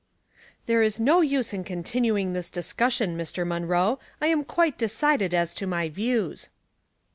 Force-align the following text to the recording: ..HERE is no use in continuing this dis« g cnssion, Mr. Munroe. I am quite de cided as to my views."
..HERE 0.65 0.81
is 0.81 0.99
no 0.99 1.21
use 1.21 1.53
in 1.53 1.63
continuing 1.63 2.33
this 2.33 2.49
dis« 2.49 2.73
g 2.73 2.83
cnssion, 2.85 3.15
Mr. 3.15 3.45
Munroe. 3.45 3.99
I 4.19 4.25
am 4.29 4.43
quite 4.43 4.75
de 4.79 4.89
cided 4.89 5.31
as 5.31 5.53
to 5.53 5.67
my 5.67 5.89
views." 5.89 6.49